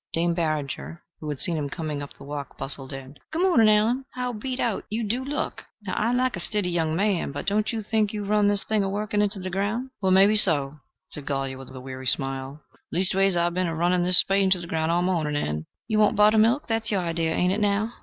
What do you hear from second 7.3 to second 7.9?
but don't you